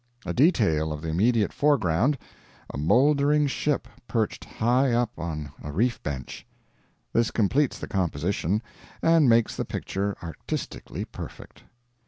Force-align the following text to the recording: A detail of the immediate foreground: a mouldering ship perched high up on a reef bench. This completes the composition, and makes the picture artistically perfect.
A 0.25 0.33
detail 0.33 0.91
of 0.91 1.03
the 1.03 1.09
immediate 1.09 1.53
foreground: 1.53 2.17
a 2.73 2.77
mouldering 2.79 3.45
ship 3.45 3.87
perched 4.07 4.45
high 4.45 4.93
up 4.93 5.11
on 5.15 5.51
a 5.61 5.71
reef 5.71 6.01
bench. 6.01 6.43
This 7.13 7.29
completes 7.29 7.77
the 7.77 7.87
composition, 7.87 8.63
and 9.03 9.29
makes 9.29 9.55
the 9.55 9.63
picture 9.63 10.17
artistically 10.23 11.05
perfect. 11.05 11.65